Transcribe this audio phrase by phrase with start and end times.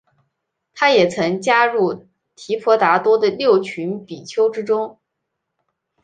[0.73, 4.97] 他也曾加入提婆达多的六群比丘之中。